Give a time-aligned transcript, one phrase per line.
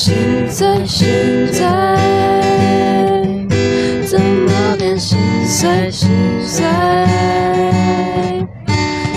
[0.00, 0.14] 心
[0.48, 1.06] 在心
[1.52, 1.94] 在，
[4.06, 6.08] 怎么变心碎心
[6.42, 6.64] 碎？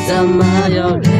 [0.06, 1.13] 怎么有人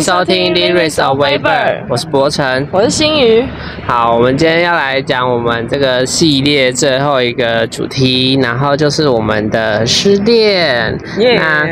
[0.00, 1.42] 迎收听《Lyrics of Weber》，
[1.86, 2.66] 我是博成。
[2.70, 3.44] 我是新宇，
[3.86, 10.98] 好，我们今天要来讲我们这个系列最后一个主题，然后就是我们的失恋。
[11.18, 11.68] 耶那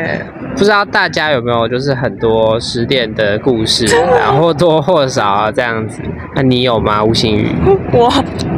[0.55, 3.87] 不知道大家有没有就是很多失恋的故事，
[4.21, 5.99] 然后或多或少啊这样子。
[6.35, 7.03] 那你有吗？
[7.03, 7.49] 吴新宇，
[7.91, 8.13] 我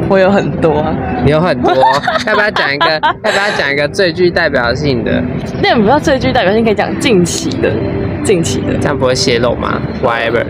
[0.06, 0.84] 我有很多
[1.24, 1.72] 有很多，
[2.28, 2.90] 要不要讲一个？
[3.24, 5.22] 要不要讲一个最具代表性的？
[5.62, 7.72] 那不要最具代表性，可以讲近期的，
[8.24, 10.44] 近期的，这样不会泄露吗？Whatever，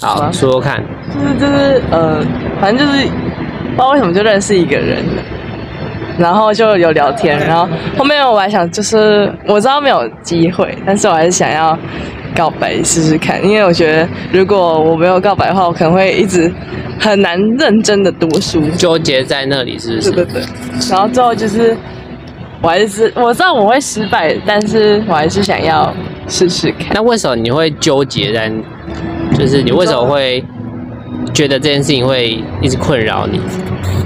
[0.00, 0.82] 好，啊说说看。
[1.12, 2.20] 就是就是呃，
[2.60, 5.22] 反正就是不知道为什么就认识一个人了，
[6.18, 11.78] 然后就有聊天，然后后面我还想就是我知道没有机会，但是我还是想要
[12.34, 16.52] 告白试试看，因为我觉得如果我没有告白的话，我可能会一直
[16.98, 20.10] 很难认真的读书，纠结在那里是不是？
[20.10, 20.42] 对对对，
[20.90, 21.76] 然后最后就是，
[22.60, 25.92] 我还是我知道我会失败，但是我还是想要
[26.28, 26.88] 试试看。
[26.94, 28.50] 那为什么你会纠结在？
[29.38, 30.44] 就是你为什么会
[31.32, 33.40] 觉得这件事情会一直困扰你？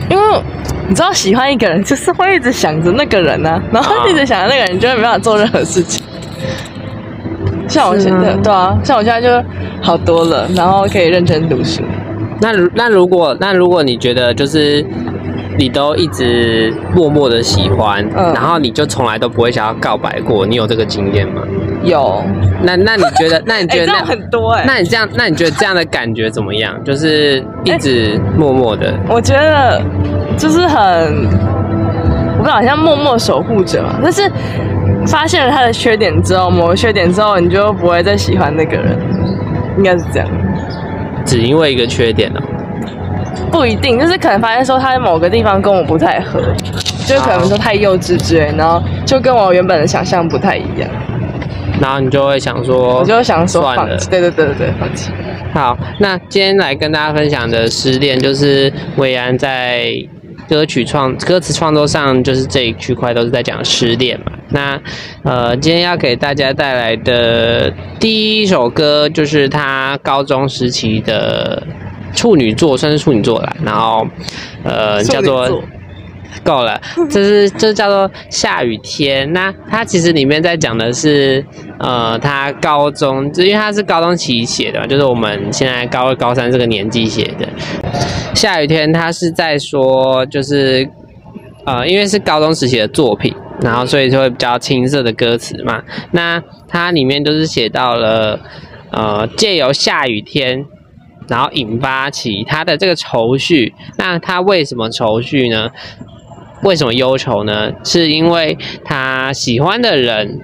[0.09, 0.23] 因为
[0.89, 6.03] 你知道，喜欢一个人就是会一直想着那个人啊，然后一直想着那个人，就会没办法做任何事情。
[7.69, 9.47] 像我现在，对啊，像我现在就
[9.83, 11.83] 好多了，然后可以认真读书。
[12.41, 14.83] 那如那如果那如果你觉得就是
[15.59, 21.43] 你都一直默默的喜欢，嗯然后你就从来都不会想要告白过，你有这个经验吗？
[21.83, 22.23] 有，
[22.63, 23.43] 那那你觉得？
[23.47, 23.99] 那你觉得那？
[24.05, 26.73] 很多哎、那你这样，那你觉得这样的感觉怎么样？
[26.85, 29.83] 就是一直默默的，我觉得
[30.37, 31.27] 就是很，
[32.39, 33.99] 我不，好像默默守护者嘛。
[34.03, 34.31] 但是
[35.07, 38.97] 发现了他的缺点之后，某个缺点之后，你就不会再喜欢那个人，
[39.77, 40.29] 应该是这样。
[41.25, 42.41] 只因为一个缺点哦、
[43.51, 46.41] 不一定，就是可能发现说他在某个地方跟我不太合，
[47.07, 50.89] 就是可能说太幼稚之类，然后就跟我原本的想象不太一样，
[51.81, 54.09] 然后你就会想说，我就想说算了放弃。
[54.11, 55.11] 对对对对对，放弃。
[55.55, 59.91] 好，那今天来跟大家分享的失恋，就是魏安在
[60.49, 64.33] 歌曲创歌词创作上，就是这一区块都是在讲失恋嘛。
[64.51, 64.81] 那
[65.25, 71.63] 呃，今天要给大家带来的第一首歌，就是他高中时期的
[72.15, 73.57] 处女座，算是处女座啦。
[73.65, 74.07] 然后
[74.65, 75.63] 呃，叫做
[76.45, 76.81] 够了，
[77.11, 79.33] 这是这叫做下雨天。
[79.33, 81.45] 那它其实里面在讲的是，
[81.79, 87.49] 呃，他高中，就因为他是高中期写的嘛，就是我们现在高二、高三这个年纪写的。
[88.35, 90.89] 下雨天，他是在说，就是
[91.65, 95.83] 呃，因为是高中时期的作品，然后所以就会比较青涩的歌词嘛。
[96.13, 98.39] 那它里面就是写到了，
[98.91, 100.65] 呃，借由下雨天。
[101.29, 105.71] 然后引发起他的这个愁绪，那他为什么愁绪呢？
[106.63, 107.71] 为什么忧愁呢？
[107.85, 110.41] 是因为他喜欢的人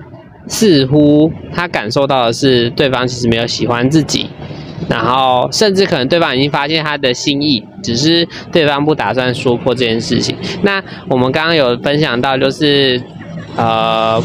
[0.47, 4.28] 似乎他感受到的是对方其实没有喜欢自己，
[4.89, 10.37] 然后甚至可能对方已经发现他的心意，只是对方不打算说破这件事情。
[10.62, 13.03] 那我们刚刚有分享到，就是
[13.56, 14.22] 呃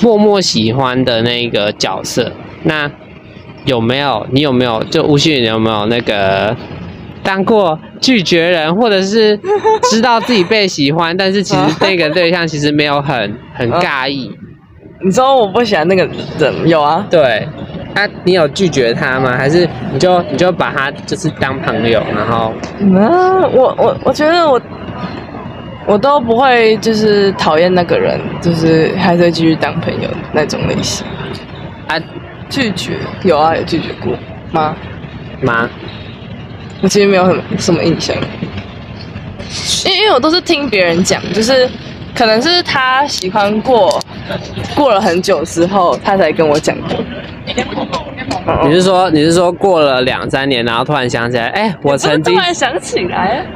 [0.00, 2.30] 默默喜欢的那个角色，
[2.64, 2.88] 那
[3.64, 6.56] 有没有你有没有就吴旭，你有没有那个？
[7.24, 9.38] 当过拒绝人，或者是
[9.84, 14.28] 知道自己被喜欢，但是其实 那个对象其实没有很很尬意。
[15.04, 16.04] 你知道我不喜欢那个
[16.36, 17.46] 人，有啊，对，
[17.94, 19.36] 啊，你有拒绝他吗？
[19.38, 24.60] 还是你就你就把他就是当朋友，然后那我我我觉得我
[25.86, 31.06] 我都不会就是讨厌那个人，就是还是会继续当朋友那种类型。
[31.86, 31.96] 啊
[32.52, 34.12] 拒绝有啊，有拒绝过
[34.52, 34.76] 吗？
[35.40, 35.68] 吗？
[36.82, 38.14] 我其实没有什么什么印象，
[39.86, 41.66] 因为因为我都是听别人讲，就是
[42.14, 43.98] 可能是他喜欢过，
[44.74, 46.96] 过了很久之后，他才跟我讲的。
[48.64, 53.46] 你是说你是说过了两三年，然后突然想起来，哎、 我曾经突，然想起来，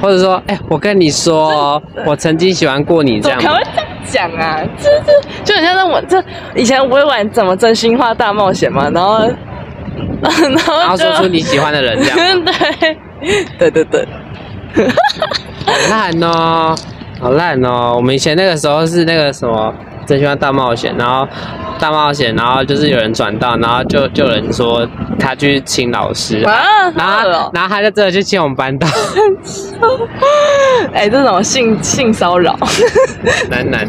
[0.00, 3.40] 或者说，哎、我跟你说哦， 我曾经喜欢过你这样
[4.04, 4.60] 讲啊？
[4.78, 5.12] 这这
[5.44, 6.22] 就很像那我这
[6.54, 9.18] 以前不会玩怎么真心话大冒险嘛，然后
[10.22, 12.52] 然后然后就说出你喜欢的人这样 吗。
[13.58, 14.06] 对，对对对，
[15.66, 16.74] 好烂哦，
[17.20, 17.94] 好烂哦！
[17.96, 19.72] 我们以前那个时候是那个什么，
[20.04, 21.26] 真心话大冒险，然后
[21.78, 24.86] 大冒险，然后就是有人转到，然后就就有人说
[25.18, 28.86] 他去亲老师，啊，然后然后他就真的去亲我们班导，
[30.92, 32.56] 哎，这种性性骚扰，
[33.48, 33.86] 男男，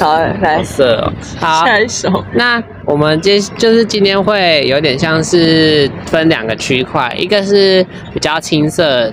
[0.00, 0.56] 好来。
[0.58, 1.12] 好色哦。
[1.40, 9.12] 好，下一首，那我们今就是今天会有点像是分两个区块，一个是比较青涩，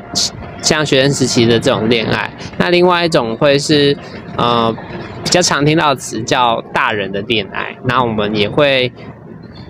[0.61, 3.95] 像学生时期的这种恋爱，那另外一种会是
[4.37, 4.73] 呃
[5.23, 7.75] 比较常听到的词叫大人的恋爱。
[7.85, 8.91] 那我们也会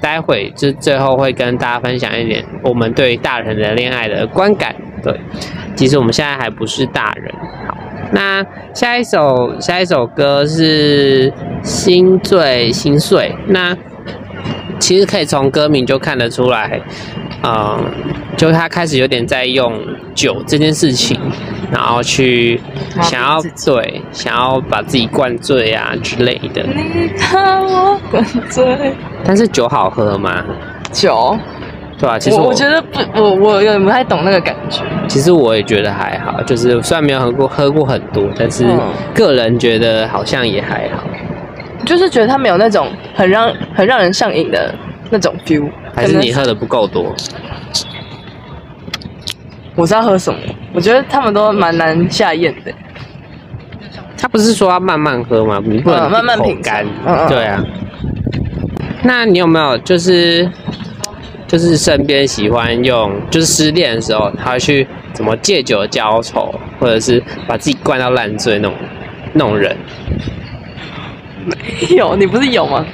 [0.01, 4.75] 待会就最后会跟大家分享一点我们对大人的恋爱的观感。
[5.01, 5.19] 对，
[5.75, 7.33] 其实我们现在还不是大人。
[7.67, 7.77] 好，
[8.11, 11.31] 那下一首下一首歌是
[11.63, 13.29] 《心醉心碎》。
[13.47, 13.75] 那
[14.79, 16.81] 其实可以从歌名就看得出来，
[17.43, 17.77] 嗯，
[18.37, 19.73] 就他开始有点在用
[20.15, 21.19] 酒这件事情，
[21.71, 22.59] 然后去
[23.01, 26.63] 想要自己对想要把自己灌醉啊之类的。
[26.63, 28.95] 你看我灌醉
[29.25, 30.43] 但是酒好喝吗？
[30.91, 31.37] 酒，
[31.99, 38.79] 对啊、其实我觉得不，我我有点不太懂那个感觉，其实我也觉得还好，就是虽然没有喝过喝过很多，但是嗯
[39.13, 41.03] 个人觉得好像也还好。
[41.85, 44.73] 就是觉得他没有那种很让很让人上瘾的
[45.13, 47.13] 那种 feel，还是你喝的不够多？
[49.75, 50.39] 我知道喝什么，
[50.73, 52.73] 我觉得他们都蛮难下咽的。
[54.17, 55.61] 他不是说要慢慢喝吗？
[55.63, 56.93] 你不能嗯慢慢品口干尝。
[57.05, 57.63] 嗯嗯对啊。
[59.03, 60.49] 那你有没有就是
[61.47, 68.73] 就是身边喜欢用，就是失恋的时候，他会去怎么借酒浇愁，或者是把自己灌到烂醉那种
[69.33, 69.77] 那种人？
[71.95, 72.85] 有，你不是有吗？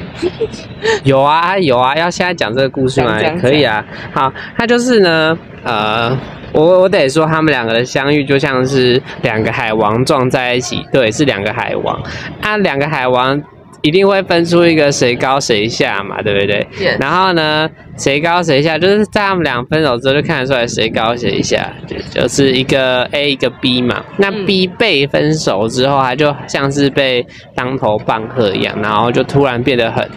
[1.04, 3.18] 有啊有啊，要现在讲这个故事吗？
[3.42, 3.84] 可以啊。
[4.14, 6.18] 好，他就是呢，呃，
[6.52, 12.02] 我我得说，他们两个的相遇就像是两个海王撞在一起，对，是两个海王
[12.42, 13.42] 啊，两个海王。
[13.82, 24.04] 一定会分出一个谁高谁下嘛，对不对 Yes 然后呢，谁高谁下，就是在他们俩分手之后就看得出来谁高谁下，就就是一个 A 一个 B 嘛。
[24.18, 30.08] 那嗯 B 被分手之后，他就像是被当头棒喝一样，然后就突然变得很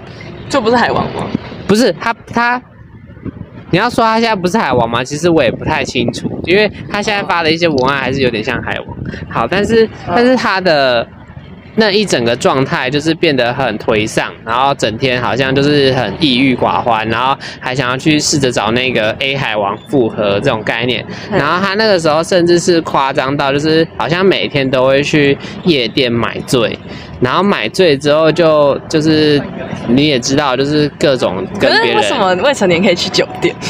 [0.49, 1.27] 这不是海王吗？
[1.67, 2.61] 不是他他，
[3.71, 5.03] 你要说他现在不是海王吗？
[5.03, 8.97] 其实我也不太清楚，因为他现在发的一些文案还是有点像海王。
[9.31, 11.07] 好，但是但是他的
[11.75, 21.05] 那一整个状态就是变得很颓丧，然后整天好像就是很抑郁寡欢，然后还想要去试着找那个 A 海王复合这种概念。
[21.31, 26.79] 嗯然后他那个时候甚至是夸张到，就是好像每天都会去夜店买醉，
[27.21, 29.43] 然后买醉之后就就是
[29.89, 33.55] 你也知道，就是各种跟别人为什么未成年可以去酒店？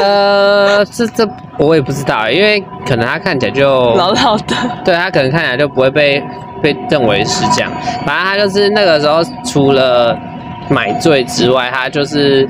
[0.00, 1.28] 呃，这这
[1.58, 6.22] 我也不知道，因为可能他看起来就老老的，对他可能看起来就不会被
[6.62, 7.70] 被认为是这样。
[8.06, 10.16] 反正他就是那个时候除了
[10.70, 12.48] 买醉之外，他就是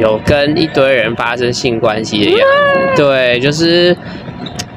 [0.00, 2.40] 有跟一堆人发生性关系的样
[2.96, 3.02] 子。
[3.02, 3.96] 对，就是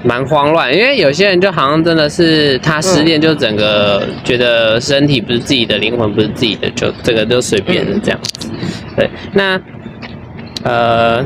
[0.03, 8.50] 蛮慌乱，因为有些人就好像真的是他失恋，就整个觉得身体不是自己的，灵魂不是自己的，就这个就随便的这样子。
[8.95, 9.59] 对，那
[10.63, 11.24] 呃，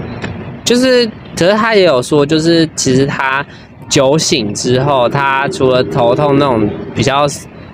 [0.63, 1.05] 就是，
[1.37, 3.45] 可是他也有说，就是其实他
[3.89, 7.25] 酒醒之后，他除了头痛那种比较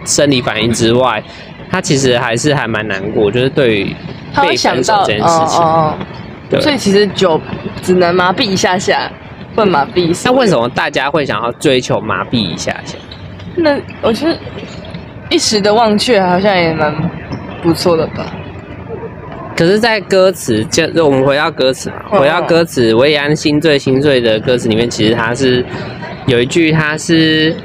[0.06, 1.24] 生理反应之外，
[1.70, 3.96] 他其实还是还蛮难过，就是对于
[4.42, 5.62] 被分手这件事情。
[5.62, 5.98] 哦哦
[6.50, 7.40] 对哦，所以其实酒
[7.82, 9.10] 只能麻痹一下下，
[9.56, 10.14] 不能麻痹。
[10.26, 10.54] 那为什？
[10.58, 12.98] 么大家会想要追求麻痹一下下？
[13.56, 14.38] 那我觉得
[15.30, 16.94] 一时的忘却好像也蛮
[17.64, 18.26] 不错的吧。
[19.62, 25.64] 可是，在歌词，就就我们回到歌词嘛，嗯回到歌词，维安心醉心醉的歌词里面，其实它是
[26.26, 27.56] 有一句，它是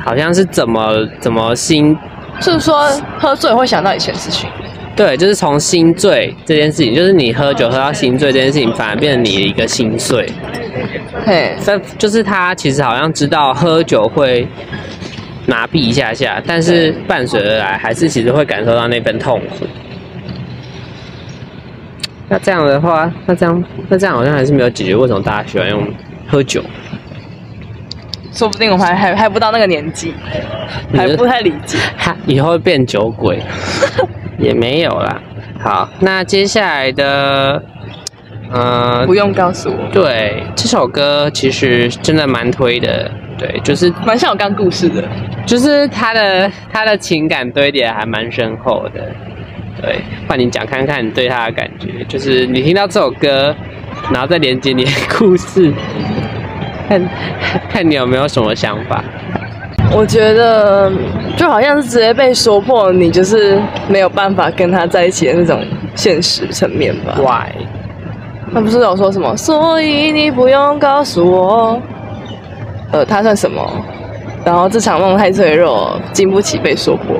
[0.00, 1.96] 好像是怎么怎么心
[2.40, 4.50] 就是说喝醉会想到以前的事情。
[4.96, 10.28] 对，就是从心醉这件事情，就是你喝酒喝到心醉这件事情，反而变成你的一个心碎。
[11.24, 14.48] 嘿，这就是他其实好像知道喝酒会
[15.46, 19.64] 麻痹一下下，但是伴随而来还是其实会感受到那份痛苦。
[22.28, 25.86] 那这样的话，那这样那这样好像还是没有解决为什么大家喜欢用
[26.26, 26.62] 喝酒。
[28.32, 30.12] 说不定我们还还还不到那个年纪，
[30.92, 31.78] 还不太理解。
[31.96, 33.40] 哈，以后会变酒鬼，
[34.38, 35.20] 也没有啦。
[35.60, 37.62] 好，那接下来的，
[38.50, 43.08] 呃，不用告诉我，对，这首歌其实真的蛮推的。
[43.36, 45.02] 对，就是蛮像我刚故事的。
[45.44, 49.00] 就是他的他的情感堆叠还蛮深厚的。
[49.84, 53.54] 对，换你讲看看你对他的感觉，就是你听到这首歌，
[54.10, 55.70] 然后再连接你的故事，
[56.88, 57.10] 看
[57.68, 59.04] 看你有没有什么想法。
[59.92, 60.90] 我觉得
[61.36, 65.62] 就好像是直接被说破，你就是没有办法跟他在一起的那种
[65.94, 67.16] 现实层面吧。
[67.18, 67.52] Why？
[68.54, 69.36] 他不是有说什么？
[69.36, 71.82] 所以你不用告诉我，
[72.90, 73.60] 呃，他算什么？
[74.44, 77.16] 然后这场梦太脆弱，经不起被说破。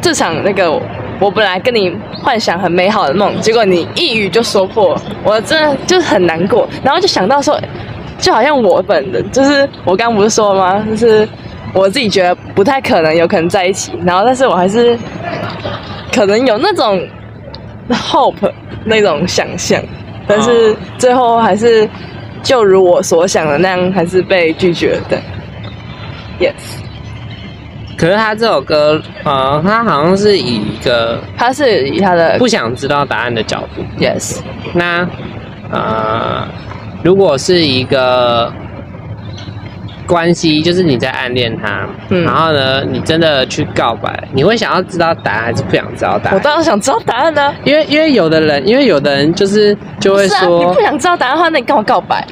[0.00, 0.80] 这场那个
[1.20, 6.68] 我本来跟你幻想很美好的梦，结果你一语就说破，我真的就是很难过。
[6.82, 7.60] 然后就想到说，
[8.18, 10.84] 就好像我本人，就是我刚不是说吗？
[10.88, 11.28] 就是
[11.74, 14.96] 我自己觉得不太可能有可能在一起，然后但是我还是
[16.12, 17.00] 可能有那种
[17.90, 18.52] hope
[18.84, 19.82] 那种想象，
[20.26, 21.88] 但是最后还是
[22.42, 25.18] 就如我所想的那样，还是被拒绝的。
[26.40, 26.52] Yes，
[27.98, 33.82] 可是他这首歌，呃，他好像是以一个他是以他的不想知道答案的角度。
[33.98, 34.38] Yes，
[34.72, 35.06] 那
[35.72, 36.46] 呃，
[37.02, 38.52] 如果是一个
[40.06, 46.40] 关系，就是你在暗恋他，嗯然后呢，你真的去告白，你会想要知道答案，还是不想知道答案我？
[46.40, 52.24] 当然想知道答案呢、因为因为有的人，因为有的人就是就会是啊，你不，想知道答案的话，那你干嘛告白？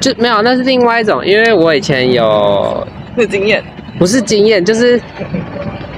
[0.00, 1.24] 就没有，那是另外一种。
[1.24, 2.86] 因为我以前有
[3.16, 3.62] 那经验，
[3.96, 5.00] 不是经验，就是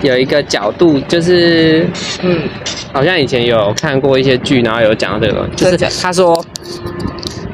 [0.02, 1.86] 有一个角度，就是
[2.22, 2.38] 嗯，
[2.92, 6.44] 好像以前有看过一些剧，然后有讲到这个就是他说，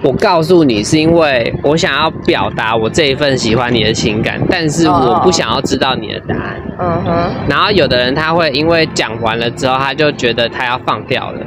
[0.02, 6.62] 我告诉你是因为我想要表达我这一份喜欢你的情感，但是我不想要知道你的答案。
[6.78, 11.40] 嗯哼，然后有的人他会因为讲完了之后，他就觉得他要放掉了，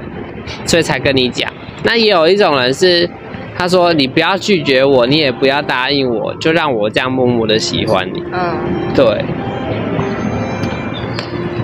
[0.66, 1.52] 所以才跟你讲。
[1.84, 3.10] 那也有一种人是。
[3.60, 8.24] 他说：“你不要拒绝我，你也不要答应我，就让我这样默默的喜欢你。
[8.32, 8.58] 嗯。”
[8.96, 9.06] 对，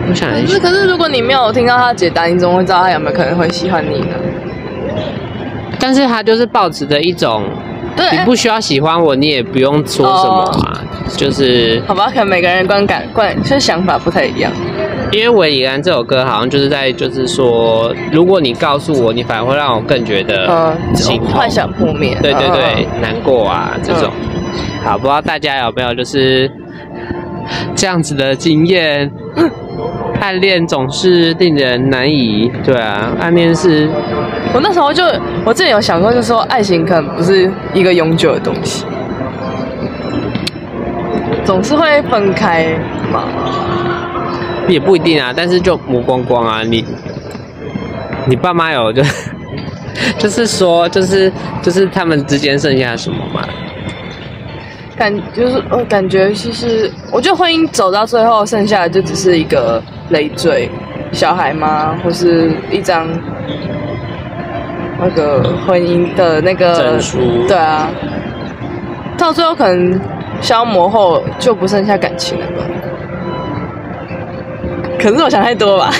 [0.09, 4.07] 我想一下可是，可是，如果你没有听到他的解答，你怎么会知道他有没有可能会喜欢你呢？
[5.79, 7.45] 但是他就是抱持着一种
[7.95, 10.81] 对你不需要喜欢我，你也不用说什么啊，
[11.15, 14.51] 就是好吧，可能每个人观感观就是想法不太一样。
[15.15, 22.17] 因为韦礼安这首歌好像就是在就是说，如果你告诉我，你反而会让我更觉得嗯，心痛，幻想破灭。
[22.21, 24.11] 对对对，嗯难过啊这种。
[24.83, 26.51] 好，不知道大家有没有就是
[27.73, 29.09] 这样子的经验？
[30.19, 33.89] 暗恋总是令人难以，对啊，暗恋是
[34.53, 35.01] 我那时候就
[35.45, 38.85] 我之前有想过，就是说爱情可能不是一个永久的东西，
[41.45, 42.65] 总是会分开
[43.13, 43.23] 嘛。
[44.67, 46.83] 也不一定啊，但是就磨光光啊，你
[48.27, 49.03] 你爸妈有就
[50.17, 51.31] 就是说就是
[51.61, 53.41] 就是他们之间剩下什么嘛？
[54.97, 60.69] 感就是我，感觉其实我觉得婚姻走到最后，剩下的就只是一个累赘，
[61.11, 61.95] 小孩吗？
[62.03, 63.07] 或是一张
[64.97, 67.89] 那个婚姻的那个证书对啊，
[69.17, 69.99] 到最后可能
[70.39, 72.63] 消磨后就不剩下感情了吧？
[74.99, 75.91] 可能是我想太多吧？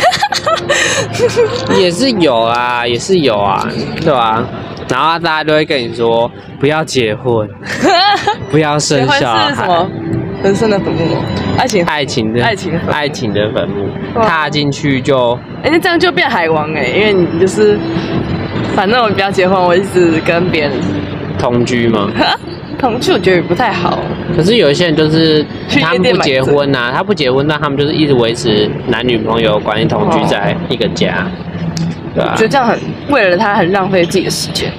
[1.78, 3.66] 也是有啊，也是有啊，
[4.02, 4.44] 对吧、
[4.90, 7.48] 然后大家都会跟你说不要结婚，
[8.50, 9.90] 不要生结婚小是什么，？
[10.44, 11.22] 人生的坟墓吗？
[11.58, 11.84] 爱情？
[11.86, 13.90] 爱情的爱情的坟墓爱情的坟墓，
[14.28, 17.78] 踏进去就哎、那这样就变海王哎、因为你就是，
[18.76, 20.72] 反正我不要结婚，我一直跟别人
[21.40, 22.10] 同居嘛。
[22.76, 24.00] 同居，我觉得也不太好。
[24.36, 25.46] 可是有一些人就是
[25.82, 31.28] 他们不结婚呐、他不结婚，那他们就是一直维持男女朋友关系，同居在一个家，
[32.14, 32.80] 对啊我觉，得这样很
[33.10, 34.72] 为了他很浪费自己的时间。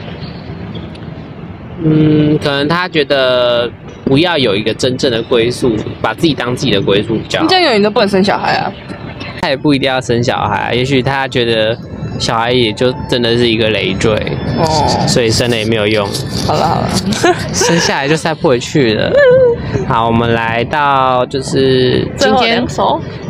[1.83, 3.71] 嗯，可能他觉得
[4.05, 7.57] 不要有一个真正的归宿，把自己当自己的归宿比较好你这。
[7.57, 8.73] 样永远都不能生小孩啊！
[9.43, 11.77] 他也不一定要生小孩，也许他觉得
[12.19, 14.13] 小孩也就真的是一个累赘，
[14.59, 16.07] 哦，所以生了也没有用，
[16.47, 16.89] 好了好了，
[17.53, 19.13] 生下来就塞不回去了。
[19.89, 22.65] 好，我们来到就是今天。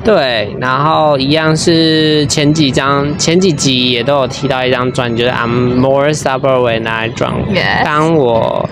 [0.05, 7.52] 对，然后一样是前几张前几集也都有提到一张专辑，就是 I'm more sober when I drunk。
[7.85, 8.69] 当我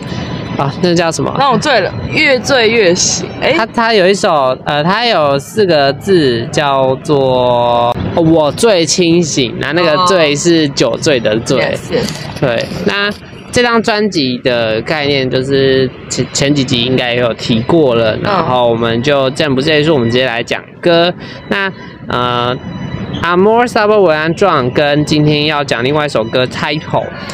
[0.56, 1.34] 啊，那叫什么？
[1.38, 3.28] 那我醉了，越醉越醒。
[3.40, 11.58] 哎、他他有一首呃，他有四个字叫做“我最清醒”，那那个哦醉是酒醉的醉。
[11.58, 13.11] yes yes，对，那
[13.50, 21.12] 这张专辑的概念就是前前几集应该也有提过了，然后我们就这样不赘述，我们直接来讲歌。
[21.49, 21.73] 那
[22.08, 22.56] 呃。
[23.23, 26.80] I'm more sober when drunk，跟今天要讲另外一首歌《Typo》，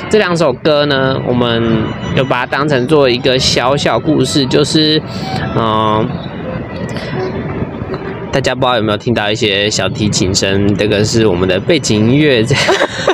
[0.08, 1.82] 这两首歌呢，我们
[2.16, 5.02] 就把它当成做一个小小故事，就是，
[5.56, 6.08] 嗯、
[8.30, 10.72] 大家不知道有没有听到一些小提琴声？
[10.76, 12.64] 这个是我们的背景音乐，这样。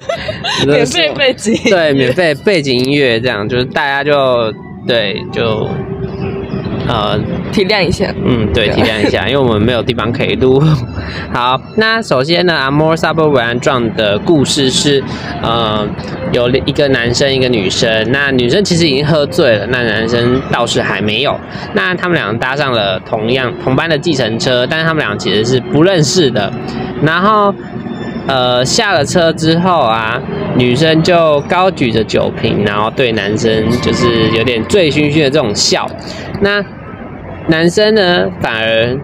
[0.67, 1.55] 免费背景。
[1.71, 4.53] 对，免费背景音乐这样，就是大家就
[4.87, 5.69] 对就
[6.89, 7.19] 呃
[7.53, 8.13] 体谅一下。
[8.25, 10.63] 嗯，对，体谅一下， 因为我们没有地方可以录。
[11.33, 15.03] 好，那首先呢，《Amor s u b w a n 撞的故事是，
[15.43, 15.87] 呃，
[16.33, 18.11] 有一个男生，一个女生。
[18.11, 21.39] 那女生其实已经喝醉了，那男生倒是还没有。
[21.75, 26.53] 那他们俩搭上了同样同班的计程车，但是他们俩其实是不认识的。
[27.03, 27.55] 然后，
[28.27, 30.21] 呃，下了车之后啊，
[30.57, 35.89] 女生就高举着酒瓶，然后对男生就是有点醉醺醺的这种笑。
[36.41, 36.63] 那
[37.49, 38.99] 男生呢，反而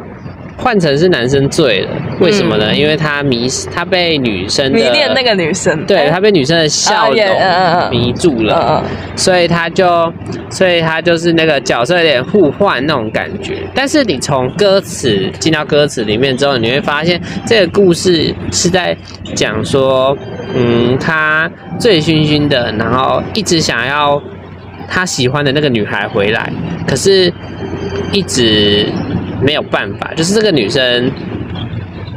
[0.56, 2.74] 换成是男生醉了，为什么呢？
[2.74, 7.90] 因为他迷，他被女生的迷恋那个女生，对他被女生的笑容啊也嗯嗯嗯。
[7.90, 10.12] 迷住嗯了，嗯，所以他就，
[10.50, 13.58] 所以他就是那个角色有点互换那种感觉。
[13.74, 18.96] 但是你从歌词进到歌词里面之后，你会发现这个故事是在
[19.34, 20.16] 讲说，
[20.54, 24.22] 嗯，他醉醺醺的，然后一直想要
[24.94, 26.52] 他喜欢的那个女孩回来，
[26.86, 27.32] 可是
[28.12, 28.86] 一直
[29.40, 31.10] 没有办法，就是这个女生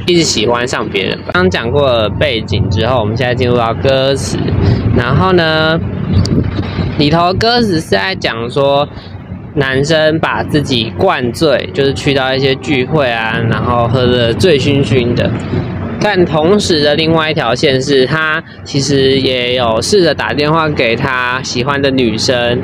[0.05, 1.17] 一直喜欢上别人。
[1.32, 4.38] 刚讲过了背景之后，我们现在进入到歌词，
[4.98, 5.79] 然后呢，
[7.00, 8.86] 里头歌词是在讲说。
[9.58, 15.32] 男生把自己灌醉，就是去到一些聚会啊，然后喝得醉醺醺的。
[16.00, 22.62] 但同时的另外一条线是，他其实也有试着打电话给他喜欢的女生，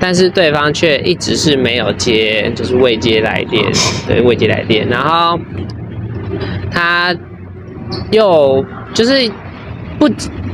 [0.00, 3.64] 但是对方却一直是没有接，就是未接来电，
[4.08, 4.88] 对，未接来电。
[4.88, 5.38] 然后
[6.70, 7.14] 他
[8.10, 9.30] 又就是
[9.98, 10.08] 不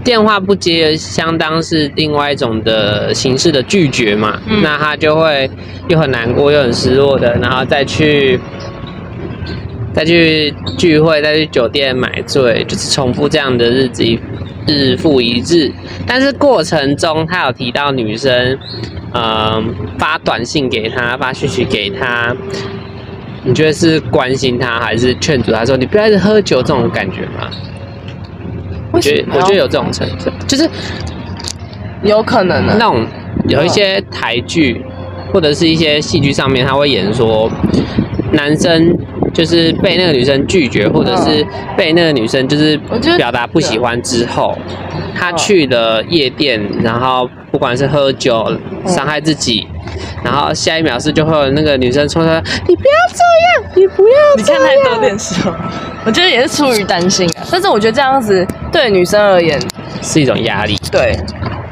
[0.05, 4.39] 电话不接，相当是另外一种的形式的拒绝嘛。
[4.47, 5.49] 嗯那他就会
[5.89, 8.39] 又很难过又很失落的，然后再去
[9.99, 14.17] 再去聚会，再去酒店买醉，就是重复这样的日子一
[14.65, 15.73] 日复一日。
[16.07, 18.57] 但是过程中，他有提到女生，
[19.13, 22.33] 嗯、发短信给他，发讯息给他。
[23.43, 27.51] 你觉得是关心他，还是劝阻他说你不要一直喝酒这种感觉吗？
[28.93, 30.71] 我觉得我觉得有这种成分，就是
[32.05, 32.77] 有可能的。
[32.79, 33.05] 那种
[33.49, 34.81] 有一些台剧
[35.33, 37.51] 或者是一些戏剧上面，他会演说
[38.31, 38.97] 男生
[39.33, 42.77] 就是被那个女生拒绝，或者是被那个女生就是
[43.17, 44.57] 表达不喜欢之后，
[45.15, 48.51] 他去了夜店，然后不管是喝酒
[48.87, 49.67] 伤害自己。
[50.23, 53.23] 然后下一秒是就会有那个女生冲出来，你不要这
[53.63, 55.57] 样，你不要你看太多电视了，
[56.05, 57.47] 我觉得也是出于担心啊。
[57.51, 59.59] 但是我觉得这样子对女生而言，
[60.03, 60.77] 是一种压力。
[60.91, 61.17] 对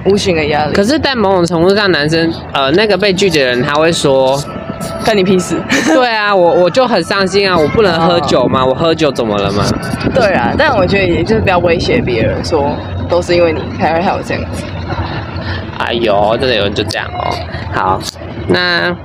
[0.06, 4.40] 无形的压力，可是，在某种程度上，男生呃那个被拒绝的人他会说，
[5.04, 5.56] 干你屁事。
[5.86, 8.64] 对啊，我我就很伤心啊，我不能喝酒吗？
[8.64, 9.64] 我喝酒怎么了吗？
[10.14, 12.74] 对啊，但我觉得也就是不要威胁别人，说
[13.08, 14.64] 都是因为你才会害我这样子。
[15.78, 17.30] 哎呦，真的有人就这样哦。
[17.72, 18.00] 好，
[18.48, 18.96] 那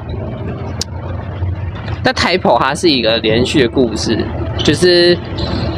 [2.04, 4.18] 那台普它是一个连续的故事，
[4.64, 5.16] 就是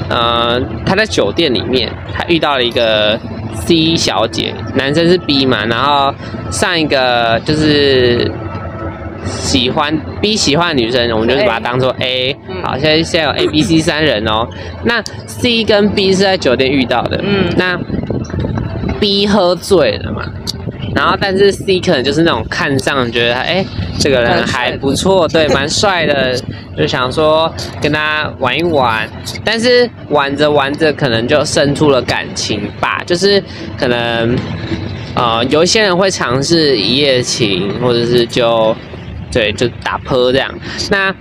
[0.09, 3.19] 呃他在酒店里面，他遇到了一个
[3.65, 6.13] C 小姐，男生是 B 嘛，然后
[6.49, 8.31] 上一个就是。
[9.25, 12.35] 喜欢 B 喜欢的女生，我们就是把它当做 A。
[12.49, 12.61] 嗯。
[12.63, 14.47] 好，现在现在有 A、B、C 三人哦。
[14.83, 17.19] 那 C 跟 B 是在酒店遇到的。
[17.23, 17.49] 嗯。
[17.57, 17.79] 那
[18.99, 20.23] B 喝醉了嘛，
[20.95, 23.65] 然后但是 C 可能就是那种看上觉得哎、
[23.99, 26.33] 这个人还不错，对，蛮帅的，
[26.77, 29.05] 就想说跟他玩一玩，
[29.43, 33.43] 但是玩着玩着可能就生出了感情吧，就是
[33.77, 34.37] 可能
[35.15, 38.73] 呃有一些人会尝试一夜情，或者是就
[39.33, 40.53] 对就打坡这样，
[40.91, 41.13] 那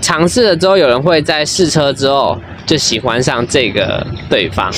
[0.00, 4.70] 尝试了之后，有人会在试车之后就喜欢上这个对方，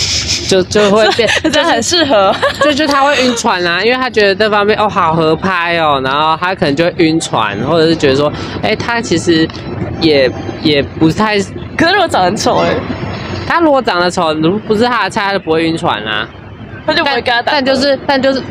[0.49, 2.35] 就就会变，真的很适合。
[2.63, 9.49] 就就他会晕船啊，因为他觉得这方面哦好合拍哦，然后他可能就会晕船，或者是觉得说，哎、他其实
[10.01, 10.31] 也
[10.63, 11.39] 也不太，
[11.77, 12.75] 可是如果长得很丑哎，
[13.47, 16.29] 他如果长得丑，如不是他的菜，他就不会晕船啊。
[16.87, 17.53] 他就不会跟他打。
[17.53, 18.43] 但就是但就是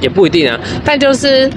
[0.00, 1.50] 也不一定啊，但就是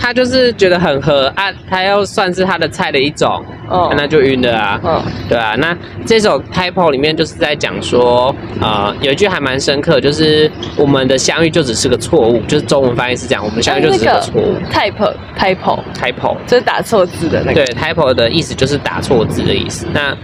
[0.00, 4.80] 他就是觉得很合啊，他要算是他的菜的一种，哦那就晕了啊。
[4.82, 14.56] 嗯对啊，那这首《Typo》里面就是在讲说，呃，有一句还蛮深刻，就是我们的相遇就只是个错误，就是中文翻译是这样，我们相遇就只是个错误。
[14.72, 17.74] type typo Typo，就是打错字的那个对。
[17.74, 19.86] ，Typo 的意思就是打错字的意思。
[19.92, 20.16] 那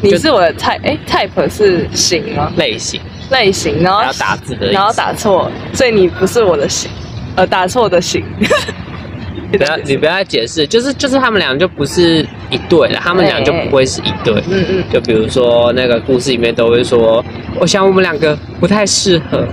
[0.00, 2.50] 你是我的 type，哎，type 是型吗？
[2.56, 6.90] 类型，类型，然后打字的然后打错，所以你不是我的型，
[7.36, 8.24] 呃，打错的型。
[9.52, 14.34] 不要 你不要解释，就是就是他们俩就不是一对了，他们俩就不会是一对。
[14.48, 17.24] 嗯嗯，就比如说那个故事里面都会说，
[17.58, 19.44] 我想我们两个不太适合。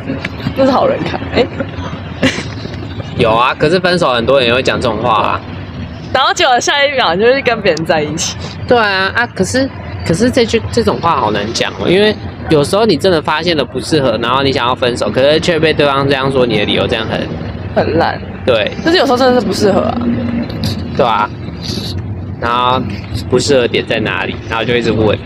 [0.56, 1.20] 那是好人卡。
[1.34, 1.44] 哎，
[3.18, 5.42] 有啊，可是分手很多人也会讲这种话啊。
[6.14, 8.38] 然后结果下一秒就是跟别人在一起。
[8.68, 9.68] 对啊啊，可是
[10.06, 12.16] 可是这句这种话好难讲哦，因为
[12.52, 17.20] 有时候你真的发现了不适合，然后你想要分手，可是却被对方这样说，你的理由这样很
[17.78, 19.98] 很烂，对但是有时候真的是不适合啊。
[20.98, 21.30] 对啊，
[22.42, 22.82] 然后
[23.30, 25.18] 不适合点在哪里，然后就一直问，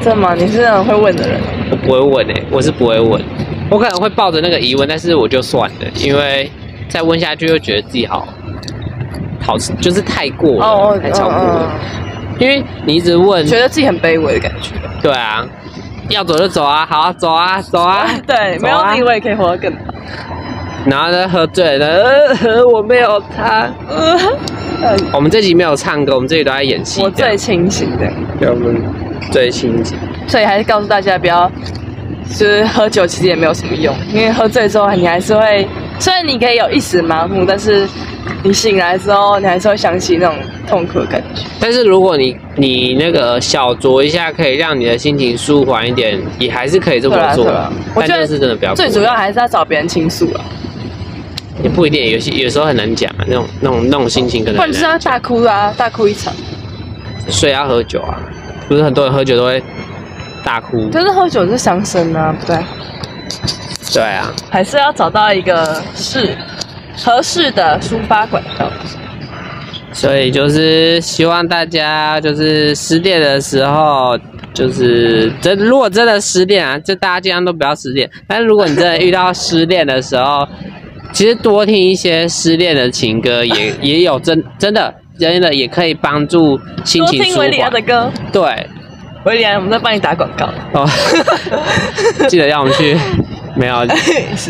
[0.00, 0.34] 真的吗？
[0.34, 1.40] 你是那种会问的人？
[1.70, 3.20] 我不会问诶、我是不会问，
[3.70, 6.50] 我可能会抱着那个疑问，但是我就算了，因为
[6.88, 8.26] 再问下去又觉得自己好
[9.40, 11.98] 好就是太过了，哦太超过了，嗯
[12.38, 14.70] 因为你一直问嗯，觉得自己很卑微的感觉。
[15.02, 15.44] 对啊，
[16.08, 19.78] 要走就走啊，好啊走啊，走啊， 对，没有走啊你我也可以活得更好。
[20.88, 21.86] 然后呢，喝醉了，
[22.42, 23.68] 呃，我没有他。
[25.12, 27.02] 我们这集没有唱歌，我们这集都在演戏。
[27.02, 28.80] 我最清醒的，对，我们
[29.30, 29.98] 最清醒。
[30.26, 31.50] 所以还是告诉大家不要，
[32.30, 35.66] 就是喝酒其实也没有什么用，因为喝醉之后你还是会，
[35.98, 37.86] 虽然你可以有一时麻木，但是
[38.42, 41.42] 你醒来之后，你还是会想起那种痛苦的感觉。
[41.60, 47.44] 但是如果你你那个小酌一下，可以让你的心情舒缓一点，也还是可以这么做。
[47.96, 50.44] 但觉得就是真的不要过最主要还是要找别人倾诉啊，
[51.62, 56.32] 也不一定，有些有时候很难讲啊，那种那种那种心情可能不然就是要大哭啊，大哭一场。
[57.28, 58.18] 所以要喝酒啊，
[58.68, 59.62] 不是很多人喝酒都会
[60.44, 60.88] 大哭。
[60.90, 62.56] 可是喝酒是伤身啊，不对，
[63.92, 66.36] 对啊，还是要找到一个适
[66.96, 68.70] 合适的抒发管道。
[69.92, 74.16] 所以就是希望大家就是失恋的时候，
[74.54, 78.08] 就是真如果真的失恋啊，就大家尽量都不要失恋。
[78.26, 80.46] 但是如果你真的遇到失恋的时候，
[81.12, 87.80] 其实多听一些失恋的情歌也 也有真真的真的也可以帮助心情舒多听维里安的。
[87.82, 88.42] 歌，对。
[89.24, 90.46] 维里安，我们在帮你打广告。
[90.72, 90.88] 哦，
[92.28, 92.96] 记得让我们去。
[93.56, 93.84] 没有，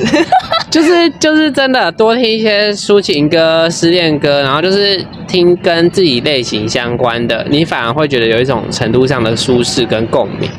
[0.70, 10.50] 就是就是真的多听一些抒情歌、失恋歌，然后就是听跟自己类型相关的，你反而会觉得有一种程度上的舒适跟共鸣，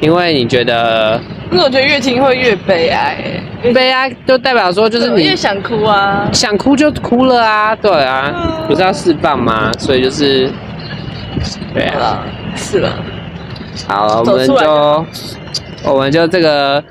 [0.00, 3.16] 因为你觉得因为我觉得越听会越悲哀、
[3.62, 6.28] 欸，悲哀就代表说就是你越想哭啊。
[6.32, 9.72] 想哭就哭了啊，对啊，不是要释放吗？
[9.78, 10.50] 所以就是
[11.72, 12.22] 对了，
[12.54, 12.92] 是了，
[13.88, 15.06] 好了，我们就
[15.84, 16.82] 我们就这个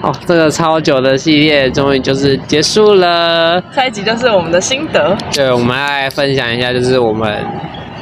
[0.00, 3.62] 哦，这个超久的系列终于就是结束了。
[3.72, 5.16] 下一集就是我们的心得。
[5.34, 7.44] 对，我们来分享一下，就是我们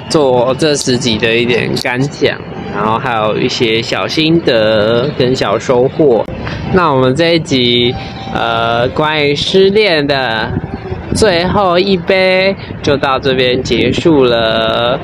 [0.09, 2.39] 做这十集的一点感想，
[2.75, 6.25] 然后还有一些小心得跟小收获。
[6.73, 7.95] 那我们这一集
[8.33, 10.49] 呃关于失恋的
[11.15, 14.99] 最后一杯就到这边结束了。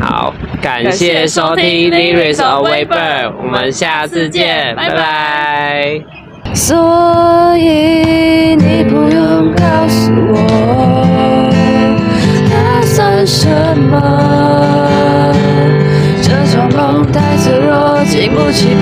[0.00, 6.00] 好，感感谢谢收收听听 Lyrics Lyrics of of Weber，Weber 我们下次见，拜拜
[6.54, 10.79] 所以你不用告诉我，
[18.50, 18.80] 弱，经